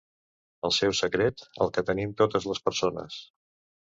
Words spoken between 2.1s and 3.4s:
totes les persones...